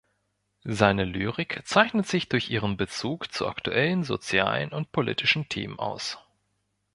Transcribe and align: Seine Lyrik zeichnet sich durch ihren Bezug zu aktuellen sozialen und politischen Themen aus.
Seine 0.65 1.05
Lyrik 1.05 1.61
zeichnet 1.63 2.07
sich 2.07 2.27
durch 2.27 2.49
ihren 2.49 2.75
Bezug 2.75 3.31
zu 3.31 3.47
aktuellen 3.47 4.03
sozialen 4.03 4.71
und 4.71 4.91
politischen 4.91 5.47
Themen 5.47 5.77
aus. 5.77 6.17